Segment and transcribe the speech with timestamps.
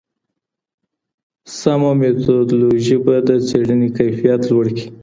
[1.59, 4.85] سمه میتودولوژي به د څېړني کیفیت لوړ کړي.